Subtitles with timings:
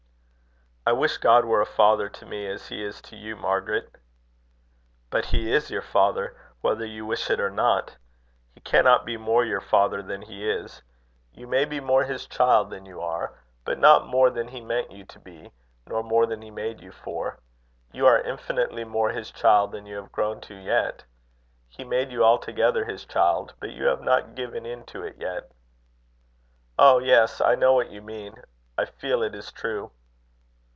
[0.83, 3.95] "I wish God were a father to me as he is to you, Margaret."
[5.11, 7.95] "But he is your father, whether you wish it or not.
[8.55, 10.81] He cannot be more your father than he is.
[11.33, 14.89] You may be more his child than you are, but not more than he meant
[14.91, 15.51] you to be,
[15.85, 17.37] nor more than he made you for.
[17.91, 21.03] You are infinitely more his child than you have grown to yet.
[21.69, 25.51] He made you altogether his child, but you have not given in to it yet."
[26.79, 26.97] "Oh!
[26.97, 28.41] yes; I know what you mean.
[28.79, 29.91] I feel it is true."